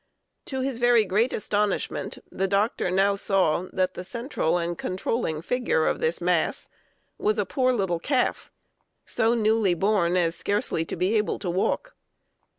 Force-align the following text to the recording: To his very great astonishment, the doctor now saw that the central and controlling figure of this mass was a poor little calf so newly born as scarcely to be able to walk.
To 0.45 0.61
his 0.61 0.79
very 0.79 1.05
great 1.05 1.31
astonishment, 1.31 2.17
the 2.31 2.47
doctor 2.47 2.89
now 2.89 3.15
saw 3.15 3.67
that 3.71 3.93
the 3.93 4.03
central 4.03 4.57
and 4.57 4.75
controlling 4.75 5.43
figure 5.43 5.85
of 5.85 5.99
this 5.99 6.19
mass 6.19 6.69
was 7.19 7.37
a 7.37 7.45
poor 7.45 7.71
little 7.71 7.99
calf 7.99 8.49
so 9.05 9.35
newly 9.35 9.75
born 9.75 10.17
as 10.17 10.33
scarcely 10.35 10.85
to 10.85 10.95
be 10.95 11.13
able 11.13 11.37
to 11.37 11.51
walk. 11.51 11.93